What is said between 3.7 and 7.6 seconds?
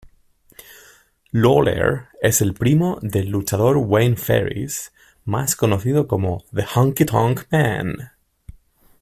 Wayne Ferris, más conocido como The Honky Tonk